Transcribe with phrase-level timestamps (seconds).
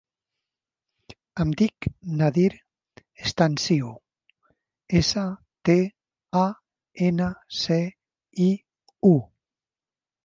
[1.43, 1.87] Em dic
[2.21, 2.55] Nadir
[3.31, 3.91] Stanciu:
[5.01, 5.27] essa,
[5.69, 5.77] te,
[6.45, 6.47] a,
[7.11, 7.29] ena,
[7.61, 7.81] ce,
[8.49, 8.53] i,
[9.13, 9.17] u.